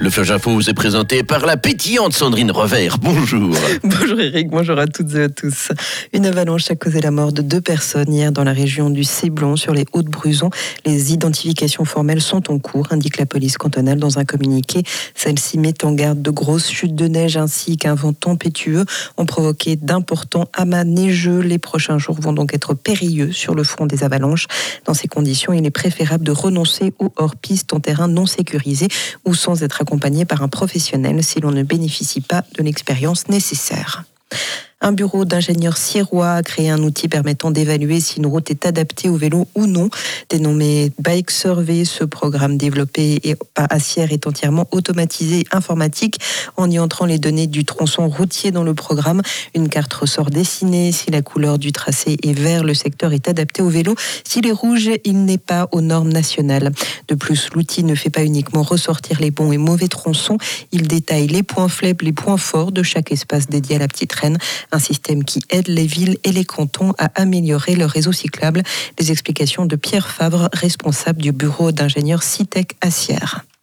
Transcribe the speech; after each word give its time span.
Le 0.00 0.10
Flash 0.10 0.30
Info 0.30 0.52
vous 0.52 0.70
est 0.70 0.74
présenté 0.74 1.24
par 1.24 1.44
la 1.44 1.56
pétillante 1.56 2.12
Sandrine 2.12 2.52
Revers. 2.52 2.98
Bonjour. 2.98 3.52
Bonjour 3.82 4.20
Eric, 4.20 4.48
bonjour 4.48 4.78
à 4.78 4.86
toutes 4.86 5.12
et 5.16 5.22
à 5.24 5.28
tous. 5.28 5.72
Une 6.12 6.24
avalanche 6.24 6.70
a 6.70 6.76
causé 6.76 7.00
la 7.00 7.10
mort 7.10 7.32
de 7.32 7.42
deux 7.42 7.60
personnes 7.60 8.12
hier 8.12 8.30
dans 8.30 8.44
la 8.44 8.52
région 8.52 8.90
du 8.90 9.02
Céblon, 9.02 9.56
sur 9.56 9.74
les 9.74 9.86
Hauts-de-Bruzon. 9.92 10.50
Les 10.86 11.12
identifications 11.12 11.84
formelles 11.84 12.20
sont 12.20 12.48
en 12.52 12.60
cours, 12.60 12.86
indique 12.92 13.18
la 13.18 13.26
police 13.26 13.58
cantonale 13.58 13.98
dans 13.98 14.20
un 14.20 14.24
communiqué. 14.24 14.84
Celle-ci 15.16 15.58
met 15.58 15.84
en 15.84 15.92
garde 15.92 16.22
de 16.22 16.30
grosses 16.30 16.70
chutes 16.70 16.94
de 16.94 17.08
neige 17.08 17.36
ainsi 17.36 17.76
qu'un 17.76 17.96
vent 17.96 18.12
tempétueux 18.12 18.84
ont 19.16 19.26
provoqué 19.26 19.74
d'importants 19.74 20.48
amas 20.52 20.84
neigeux. 20.84 21.40
Les 21.40 21.58
prochains 21.58 21.98
jours 21.98 22.20
vont 22.20 22.32
donc 22.32 22.54
être 22.54 22.74
périlleux 22.74 23.32
sur 23.32 23.56
le 23.56 23.64
front 23.64 23.86
des 23.86 24.04
avalanches. 24.04 24.46
Dans 24.84 24.94
ces 24.94 25.08
conditions, 25.08 25.52
il 25.52 25.66
est 25.66 25.70
préférable 25.70 26.24
de 26.24 26.32
renoncer 26.32 26.94
aux 27.00 27.12
hors-piste 27.16 27.72
en 27.72 27.80
terrain 27.80 28.06
non 28.06 28.26
sécurisé 28.26 28.86
ou 29.24 29.34
sans 29.34 29.64
être 29.64 29.80
accompagné 29.80 29.87
par 30.24 30.42
un 30.42 30.48
professionnel 30.48 31.22
si 31.22 31.40
l'on 31.40 31.50
ne 31.50 31.62
bénéficie 31.62 32.20
pas 32.20 32.44
de 32.56 32.62
l'expérience 32.62 33.28
nécessaire. 33.28 34.04
Un 34.80 34.92
bureau 34.92 35.24
d'ingénieurs 35.24 35.76
sierrois 35.76 36.34
a 36.34 36.42
créé 36.44 36.70
un 36.70 36.80
outil 36.84 37.08
permettant 37.08 37.50
d'évaluer 37.50 37.98
si 38.00 38.18
une 38.18 38.26
route 38.26 38.48
est 38.48 38.64
adaptée 38.64 39.08
au 39.08 39.16
vélo 39.16 39.48
ou 39.56 39.66
non. 39.66 39.88
Dénommé 40.30 40.92
Bike 41.00 41.32
Survey, 41.32 41.84
ce 41.84 42.04
programme 42.04 42.56
développé 42.56 43.20
à 43.56 43.80
Sierre 43.80 44.12
est 44.12 44.28
entièrement 44.28 44.68
automatisé 44.70 45.44
informatique. 45.50 46.20
En 46.56 46.70
y 46.70 46.78
entrant 46.78 47.06
les 47.06 47.18
données 47.18 47.48
du 47.48 47.64
tronçon 47.64 48.08
routier 48.08 48.52
dans 48.52 48.62
le 48.62 48.72
programme, 48.72 49.20
une 49.52 49.68
carte 49.68 49.92
ressort 49.92 50.30
dessinée. 50.30 50.92
Si 50.92 51.10
la 51.10 51.22
couleur 51.22 51.58
du 51.58 51.72
tracé 51.72 52.16
est 52.22 52.38
vert, 52.38 52.62
le 52.62 52.74
secteur 52.74 53.12
est 53.12 53.26
adapté 53.26 53.62
au 53.62 53.68
vélo. 53.68 53.96
S'il 54.22 54.46
est 54.46 54.52
rouge, 54.52 54.90
il 55.04 55.24
n'est 55.24 55.38
pas 55.38 55.68
aux 55.72 55.80
normes 55.80 56.12
nationales. 56.12 56.70
De 57.08 57.16
plus, 57.16 57.48
l'outil 57.52 57.82
ne 57.82 57.96
fait 57.96 58.10
pas 58.10 58.22
uniquement 58.22 58.62
ressortir 58.62 59.20
les 59.20 59.32
bons 59.32 59.50
et 59.50 59.58
mauvais 59.58 59.88
tronçons, 59.88 60.38
il 60.70 60.86
détaille 60.86 61.26
les 61.26 61.42
points 61.42 61.68
faibles, 61.68 62.04
les 62.04 62.12
points 62.12 62.36
forts 62.36 62.70
de 62.70 62.84
chaque 62.84 63.10
espace 63.10 63.48
dédié 63.48 63.74
à 63.76 63.78
la 63.80 63.88
petite 63.88 64.12
reine 64.12 64.38
un 64.72 64.78
système 64.78 65.24
qui 65.24 65.40
aide 65.50 65.68
les 65.68 65.86
villes 65.86 66.18
et 66.24 66.32
les 66.32 66.44
cantons 66.44 66.92
à 66.98 67.10
améliorer 67.20 67.76
leur 67.76 67.90
réseau 67.90 68.12
cyclable. 68.12 68.62
Les 68.98 69.10
explications 69.10 69.66
de 69.66 69.76
Pierre 69.76 70.08
Favre, 70.08 70.48
responsable 70.52 71.22
du 71.22 71.32
bureau 71.32 71.72
d'ingénieurs 71.72 72.22
CITEC 72.22 72.76
à. 72.80 72.88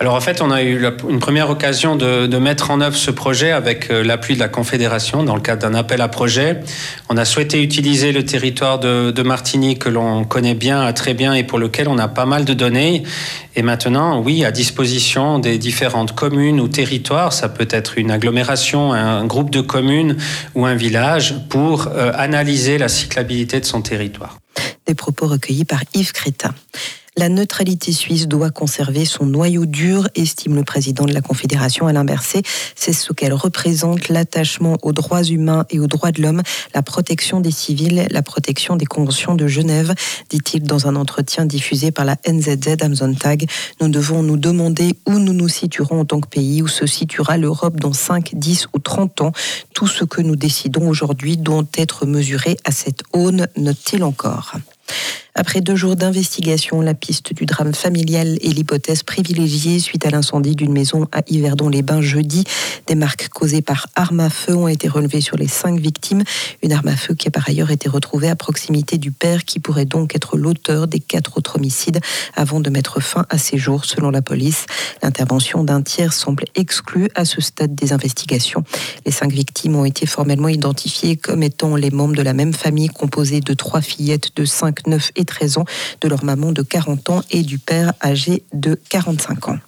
Alors 0.00 0.14
en 0.14 0.20
fait, 0.20 0.40
on 0.40 0.52
a 0.52 0.62
eu 0.62 0.86
une 1.08 1.18
première 1.18 1.50
occasion 1.50 1.96
de, 1.96 2.38
mettre 2.38 2.70
en 2.70 2.80
œuvre 2.80 2.96
ce 2.96 3.10
projet 3.10 3.50
avec 3.50 3.90
euh, 3.90 4.04
l'appui 4.04 4.34
de 4.34 4.38
la 4.38 4.46
Confédération 4.46 5.24
dans 5.24 5.34
le 5.34 5.40
cadre 5.40 5.62
d'un 5.62 5.74
appel 5.74 6.00
à 6.00 6.06
projet. 6.06 6.60
On 7.08 7.16
a 7.16 7.24
souhaité 7.24 7.60
utiliser 7.60 8.12
le 8.12 8.24
territoire 8.24 8.78
de, 8.78 9.10
de 9.10 9.22
Martinique 9.22 9.80
que 9.80 9.88
l'on 9.88 10.22
connaît 10.24 10.54
bien, 10.54 10.92
très 10.92 11.14
bien 11.14 11.34
et 11.34 11.42
pour 11.42 11.58
lequel 11.58 11.88
on 11.88 11.98
a 11.98 12.06
pas 12.06 12.26
mal 12.26 12.44
de 12.44 12.54
données. 12.54 13.02
Et 13.56 13.62
maintenant, 13.62 14.20
oui, 14.20 14.44
à 14.44 14.52
disposition 14.52 15.40
des 15.40 15.58
différentes 15.58 16.14
communes 16.14 16.60
ou 16.60 16.68
territoires, 16.68 17.32
ça 17.32 17.48
peut 17.48 17.66
être 17.68 17.98
une 17.98 18.12
agglomération, 18.12 18.92
un 18.92 19.24
groupe 19.24 19.50
de 19.50 19.60
communes 19.60 20.16
ou 20.54 20.64
un 20.64 20.76
village 20.76 21.34
pour 21.48 21.88
euh, 21.88 22.12
analyser 22.14 22.78
la 22.78 22.86
cyclabilité 22.86 23.58
de 23.58 23.64
son 23.64 23.82
territoire. 23.82 24.38
Des 24.86 24.94
propos 24.94 25.26
recueillis 25.26 25.64
par 25.64 25.80
Yves 25.92 26.12
Crétin. 26.12 26.54
La 27.18 27.28
neutralité 27.28 27.90
suisse 27.90 28.28
doit 28.28 28.50
conserver 28.50 29.04
son 29.04 29.26
noyau 29.26 29.66
dur, 29.66 30.06
estime 30.14 30.54
le 30.54 30.62
président 30.62 31.04
de 31.04 31.12
la 31.12 31.20
Confédération 31.20 31.88
Alain 31.88 32.04
Berset. 32.04 32.42
C'est 32.76 32.92
ce 32.92 33.12
qu'elle 33.12 33.32
représente, 33.32 34.08
l'attachement 34.08 34.76
aux 34.82 34.92
droits 34.92 35.24
humains 35.24 35.66
et 35.68 35.80
aux 35.80 35.88
droits 35.88 36.12
de 36.12 36.22
l'homme, 36.22 36.42
la 36.76 36.82
protection 36.82 37.40
des 37.40 37.50
civils, 37.50 38.06
la 38.08 38.22
protection 38.22 38.76
des 38.76 38.84
conventions 38.86 39.34
de 39.34 39.48
Genève, 39.48 39.94
dit-il 40.30 40.62
dans 40.62 40.86
un 40.86 40.94
entretien 40.94 41.44
diffusé 41.44 41.90
par 41.90 42.04
la 42.04 42.14
NZZ 42.24 42.76
Amazon 42.82 43.12
Tag. 43.14 43.50
Nous 43.80 43.88
devons 43.88 44.22
nous 44.22 44.36
demander 44.36 44.96
où 45.04 45.18
nous 45.18 45.32
nous 45.32 45.48
situerons 45.48 46.02
en 46.02 46.04
tant 46.04 46.20
que 46.20 46.28
pays, 46.28 46.62
où 46.62 46.68
se 46.68 46.86
situera 46.86 47.36
l'Europe 47.36 47.80
dans 47.80 47.92
5, 47.92 48.30
10 48.34 48.68
ou 48.74 48.78
30 48.78 49.22
ans. 49.22 49.32
Tout 49.74 49.88
ce 49.88 50.04
que 50.04 50.22
nous 50.22 50.36
décidons 50.36 50.88
aujourd'hui 50.88 51.36
doit 51.36 51.64
être 51.76 52.06
mesuré 52.06 52.56
à 52.64 52.70
cette 52.70 53.02
aune, 53.12 53.48
note-t-il 53.56 54.04
encore. 54.04 54.52
Après 55.40 55.60
deux 55.60 55.76
jours 55.76 55.94
d'investigation, 55.94 56.80
la 56.80 56.94
piste 56.94 57.32
du 57.32 57.46
drame 57.46 57.72
familial 57.72 58.38
est 58.42 58.52
l'hypothèse 58.52 59.04
privilégiée 59.04 59.78
suite 59.78 60.04
à 60.04 60.10
l'incendie 60.10 60.56
d'une 60.56 60.72
maison 60.72 61.06
à 61.12 61.20
Yverdon-les-Bains 61.28 62.00
jeudi. 62.00 62.42
Des 62.88 62.96
marques 62.96 63.28
causées 63.28 63.62
par 63.62 63.86
arme 63.94 64.18
à 64.18 64.30
feu 64.30 64.56
ont 64.56 64.66
été 64.66 64.88
relevées 64.88 65.20
sur 65.20 65.36
les 65.36 65.46
cinq 65.46 65.78
victimes. 65.78 66.24
Une 66.64 66.72
arme 66.72 66.88
à 66.88 66.96
feu 66.96 67.14
qui 67.14 67.28
a 67.28 67.30
par 67.30 67.48
ailleurs 67.48 67.70
été 67.70 67.88
retrouvée 67.88 68.28
à 68.28 68.34
proximité 68.34 68.98
du 68.98 69.12
père 69.12 69.44
qui 69.44 69.60
pourrait 69.60 69.84
donc 69.84 70.16
être 70.16 70.36
l'auteur 70.36 70.88
des 70.88 70.98
quatre 70.98 71.38
autres 71.38 71.54
homicides 71.54 72.00
avant 72.34 72.58
de 72.58 72.68
mettre 72.68 72.98
fin 72.98 73.24
à 73.28 73.38
ces 73.38 73.58
jours, 73.58 73.84
selon 73.84 74.10
la 74.10 74.22
police. 74.22 74.66
L'intervention 75.04 75.62
d'un 75.62 75.82
tiers 75.82 76.14
semble 76.14 76.46
exclue 76.56 77.10
à 77.14 77.24
ce 77.24 77.40
stade 77.40 77.76
des 77.76 77.92
investigations. 77.92 78.64
Les 79.06 79.12
cinq 79.12 79.30
victimes 79.30 79.76
ont 79.76 79.84
été 79.84 80.04
formellement 80.04 80.48
identifiées 80.48 81.16
comme 81.16 81.44
étant 81.44 81.76
les 81.76 81.90
membres 81.92 82.16
de 82.16 82.22
la 82.22 82.32
même 82.32 82.54
famille 82.54 82.88
composée 82.88 83.40
de 83.40 83.54
trois 83.54 83.82
fillettes 83.82 84.34
de 84.34 84.44
5, 84.44 84.88
9 84.88 85.12
et 85.14 85.27
13 85.28 85.58
ans, 85.58 85.64
de 86.00 86.08
leur 86.08 86.24
maman 86.24 86.50
de 86.52 86.62
40 86.62 87.10
ans 87.10 87.22
et 87.30 87.42
du 87.42 87.58
père 87.58 87.92
âgé 88.02 88.42
de 88.52 88.78
45 88.88 89.48
ans. 89.48 89.58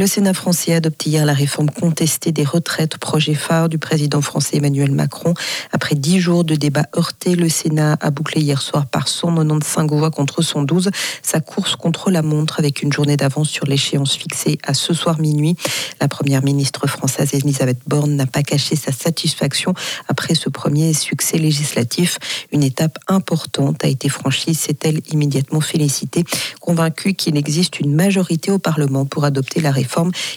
Le 0.00 0.06
Sénat 0.06 0.32
français 0.32 0.72
adopte 0.72 1.04
hier 1.04 1.26
la 1.26 1.34
réforme 1.34 1.68
contestée 1.68 2.32
des 2.32 2.42
retraites, 2.42 2.96
projet 2.96 3.34
phare 3.34 3.68
du 3.68 3.76
président 3.76 4.22
français 4.22 4.56
Emmanuel 4.56 4.92
Macron. 4.92 5.34
Après 5.72 5.94
dix 5.94 6.20
jours 6.20 6.42
de 6.42 6.54
débats 6.54 6.86
heurtés, 6.96 7.34
le 7.34 7.50
Sénat 7.50 7.98
a 8.00 8.10
bouclé 8.10 8.40
hier 8.40 8.62
soir 8.62 8.86
par 8.86 9.08
195 9.08 9.90
voix 9.90 10.10
contre 10.10 10.40
112 10.40 10.88
sa 11.22 11.40
course 11.40 11.76
contre 11.76 12.10
la 12.10 12.22
montre 12.22 12.60
avec 12.60 12.80
une 12.80 12.90
journée 12.90 13.18
d'avance 13.18 13.50
sur 13.50 13.66
l'échéance 13.66 14.16
fixée 14.16 14.56
à 14.66 14.72
ce 14.72 14.94
soir 14.94 15.20
minuit. 15.20 15.54
La 16.00 16.08
première 16.08 16.42
ministre 16.42 16.86
française 16.86 17.34
Elisabeth 17.34 17.80
Borne 17.86 18.16
n'a 18.16 18.24
pas 18.24 18.42
caché 18.42 18.76
sa 18.76 18.92
satisfaction 18.92 19.74
après 20.08 20.34
ce 20.34 20.48
premier 20.48 20.94
succès 20.94 21.36
législatif. 21.36 22.18
Une 22.52 22.62
étape 22.62 22.96
importante 23.06 23.84
a 23.84 23.88
été 23.88 24.08
franchie, 24.08 24.54
s'est-elle 24.54 25.02
immédiatement 25.12 25.60
félicitée, 25.60 26.24
convaincue 26.58 27.12
qu'il 27.12 27.36
existe 27.36 27.80
une 27.80 27.94
majorité 27.94 28.50
au 28.50 28.58
Parlement 28.58 29.04
pour 29.04 29.24
adopter 29.24 29.60
la 29.60 29.70
réforme 29.70 29.89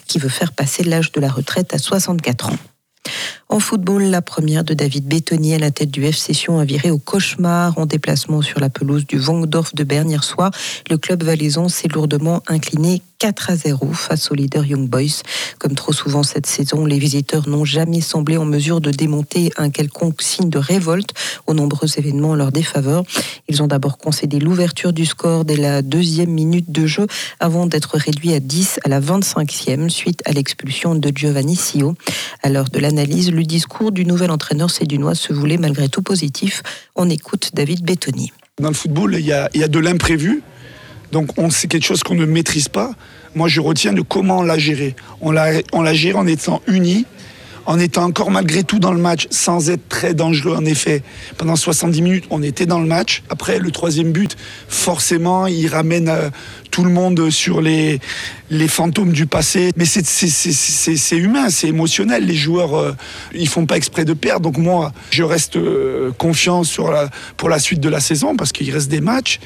qui 0.07 0.19
veut 0.19 0.29
faire 0.29 0.53
passer 0.53 0.83
l'âge 0.83 1.11
de 1.11 1.19
la 1.19 1.29
retraite 1.29 1.73
à 1.73 1.77
64 1.77 2.49
ans. 2.49 2.57
En 3.49 3.59
football, 3.59 4.03
la 4.03 4.21
première 4.21 4.63
de 4.63 4.73
David 4.73 5.05
Bétonnier 5.05 5.55
à 5.55 5.59
la 5.59 5.71
tête 5.71 5.91
du 5.91 6.05
FC 6.05 6.33
Sion 6.33 6.59
a 6.59 6.65
viré 6.65 6.89
au 6.89 6.97
cauchemar 6.97 7.77
en 7.77 7.85
déplacement 7.85 8.41
sur 8.41 8.59
la 8.59 8.69
pelouse 8.69 9.05
du 9.05 9.17
Vangdorf 9.17 9.75
de 9.75 9.83
Berne 9.83 10.09
hier 10.09 10.23
soir. 10.23 10.51
Le 10.89 10.97
club 10.97 11.23
valaisan 11.23 11.67
s'est 11.69 11.89
lourdement 11.89 12.41
incliné 12.47 13.01
4 13.23 13.51
à 13.51 13.55
0 13.55 13.93
face 13.93 14.31
au 14.31 14.35
leader 14.35 14.65
Young 14.65 14.89
Boys. 14.89 15.21
Comme 15.57 15.75
trop 15.75 15.93
souvent 15.93 16.23
cette 16.23 16.45
saison, 16.45 16.85
les 16.85 16.99
visiteurs 16.99 17.47
n'ont 17.47 17.63
jamais 17.63 18.01
semblé 18.01 18.35
en 18.35 18.43
mesure 18.43 18.81
de 18.81 18.91
démonter 18.91 19.49
un 19.55 19.69
quelconque 19.69 20.21
signe 20.21 20.49
de 20.49 20.57
révolte 20.57 21.11
aux 21.47 21.53
nombreux 21.53 21.87
événements 21.97 22.31
en 22.31 22.35
leur 22.35 22.51
défaveur. 22.51 23.05
Ils 23.47 23.63
ont 23.63 23.67
d'abord 23.67 23.97
concédé 23.97 24.39
l'ouverture 24.39 24.91
du 24.91 25.05
score 25.05 25.45
dès 25.45 25.55
la 25.55 25.81
deuxième 25.81 26.31
minute 26.31 26.69
de 26.69 26.85
jeu 26.85 27.07
avant 27.39 27.65
d'être 27.65 27.97
réduits 27.97 28.33
à 28.33 28.41
10 28.41 28.81
à 28.83 28.89
la 28.89 28.99
25e 28.99 29.87
suite 29.87 30.21
à 30.25 30.33
l'expulsion 30.33 30.93
de 30.93 31.09
Giovanni 31.15 31.55
Sio. 31.55 31.95
À 32.41 32.49
l'heure 32.49 32.69
de 32.71 32.79
l'analyse, 32.79 33.31
le 33.31 33.43
discours 33.43 33.93
du 33.93 34.05
nouvel 34.05 34.31
entraîneur 34.31 34.69
sédunois 34.69 35.15
se 35.15 35.31
voulait 35.31 35.55
malgré 35.55 35.87
tout 35.87 36.01
positif. 36.01 36.61
On 36.97 37.09
écoute 37.09 37.51
David 37.53 37.85
Bettoni. 37.85 38.33
Dans 38.59 38.67
le 38.67 38.75
football, 38.75 39.15
il 39.17 39.25
y 39.25 39.31
a, 39.31 39.49
il 39.53 39.61
y 39.61 39.63
a 39.63 39.69
de 39.69 39.79
l'imprévu. 39.79 40.43
Donc 41.13 41.29
c'est 41.51 41.67
quelque 41.67 41.85
chose 41.85 42.01
qu'on 42.01 42.15
ne 42.15 42.25
maîtrise 42.25 42.67
pas. 42.67 42.91
Moi, 43.35 43.47
je 43.47 43.61
retiens 43.61 43.93
de 43.93 44.01
comment 44.01 44.39
on 44.39 44.43
l'a 44.43 44.57
géré. 44.57 44.95
On 45.21 45.31
l'a, 45.31 45.93
géré 45.93 46.17
en 46.17 46.25
étant 46.25 46.61
unis, 46.67 47.05
en 47.65 47.79
étant 47.79 48.03
encore 48.03 48.31
malgré 48.31 48.63
tout 48.63 48.79
dans 48.79 48.93
le 48.93 48.99
match, 48.99 49.27
sans 49.29 49.69
être 49.69 49.87
très 49.87 50.13
dangereux 50.13 50.55
en 50.55 50.65
effet. 50.65 51.03
Pendant 51.37 51.55
70 51.55 52.01
minutes, 52.01 52.25
on 52.29 52.43
était 52.43 52.65
dans 52.65 52.79
le 52.79 52.87
match. 52.87 53.23
Après, 53.29 53.59
le 53.59 53.71
troisième 53.71 54.11
but, 54.11 54.35
forcément, 54.67 55.47
il 55.47 55.67
ramène 55.67 56.09
euh, 56.09 56.29
tout 56.71 56.83
le 56.83 56.89
monde 56.89 57.29
sur 57.29 57.61
les, 57.61 57.99
les 58.49 58.67
fantômes 58.67 59.13
du 59.13 59.27
passé. 59.27 59.71
Mais 59.77 59.85
c'est, 59.85 61.17
humain, 61.17 61.49
c'est 61.49 61.67
émotionnel. 61.67 62.25
Les 62.25 62.35
joueurs, 62.35 62.75
euh, 62.75 62.95
ils 63.33 63.47
font 63.47 63.65
pas 63.65 63.77
exprès 63.77 64.05
de 64.05 64.13
perdre. 64.13 64.41
Donc 64.41 64.57
moi, 64.57 64.91
je 65.11 65.23
reste 65.23 65.55
euh, 65.55 66.11
confiant 66.17 66.63
sur 66.63 66.91
la, 66.91 67.09
pour 67.37 67.49
la 67.49 67.59
suite 67.59 67.79
de 67.79 67.89
la 67.89 67.99
saison 67.99 68.35
parce 68.35 68.51
qu'il 68.51 68.69
reste 68.71 68.89
des 68.89 69.01
matchs. 69.01 69.39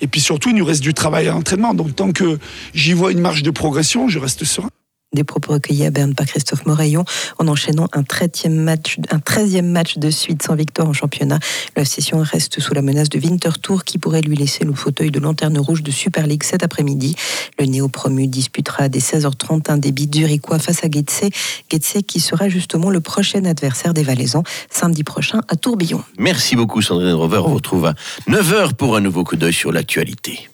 Et 0.00 0.08
puis 0.08 0.20
surtout, 0.20 0.50
il 0.50 0.56
nous 0.56 0.64
reste 0.64 0.82
du 0.82 0.94
travail 0.94 1.28
à 1.28 1.32
l'entraînement. 1.32 1.74
Donc 1.74 1.94
tant 1.94 2.12
que 2.12 2.38
j'y 2.74 2.92
vois 2.92 3.12
une 3.12 3.20
marge 3.20 3.42
de 3.42 3.50
progression, 3.50 4.08
je 4.08 4.18
reste 4.18 4.44
serein 4.44 4.68
des 5.12 5.24
propos 5.24 5.52
recueillis 5.52 5.84
à 5.84 5.90
Berne 5.90 6.14
par 6.14 6.26
Christophe 6.26 6.64
Moraillon 6.66 7.04
en 7.38 7.48
enchaînant 7.48 7.88
un 7.92 8.02
13e 8.02 8.50
match, 8.50 8.98
un 9.10 9.18
13e 9.18 9.62
match 9.62 9.98
de 9.98 10.10
suite 10.10 10.42
sans 10.42 10.54
victoire 10.54 10.88
en 10.88 10.92
championnat. 10.92 11.38
La 11.76 11.84
session 11.84 12.22
reste 12.22 12.60
sous 12.60 12.72
la 12.74 12.82
menace 12.82 13.08
de 13.08 13.18
Winterthur 13.18 13.84
qui 13.84 13.98
pourrait 13.98 14.22
lui 14.22 14.36
laisser 14.36 14.64
le 14.64 14.72
fauteuil 14.72 15.10
de 15.10 15.20
lanterne 15.20 15.58
rouge 15.58 15.82
de 15.82 15.90
Super 15.90 16.26
League 16.26 16.42
cet 16.42 16.62
après-midi. 16.62 17.14
Le 17.58 17.66
néo-promu 17.66 18.26
disputera 18.26 18.88
dès 18.88 19.00
16h30 19.00 19.70
un 19.70 19.76
débit 19.76 20.08
zurichois 20.12 20.58
face 20.58 20.84
à 20.84 20.88
Getse. 20.90 21.24
Getse 21.70 21.98
qui 22.06 22.20
sera 22.20 22.48
justement 22.48 22.90
le 22.90 23.00
prochain 23.00 23.44
adversaire 23.44 23.94
des 23.94 24.02
Valaisans 24.02 24.44
samedi 24.70 25.04
prochain 25.04 25.42
à 25.48 25.56
Tourbillon. 25.56 26.02
Merci 26.18 26.56
beaucoup 26.56 26.80
Sandrine 26.80 27.12
Rover. 27.12 27.42
On 27.44 27.48
vous 27.48 27.54
retrouve 27.56 27.86
à 27.86 27.94
9h 28.28 28.74
pour 28.74 28.96
un 28.96 29.00
nouveau 29.00 29.24
coup 29.24 29.36
d'œil 29.36 29.52
sur 29.52 29.72
l'actualité. 29.72 30.48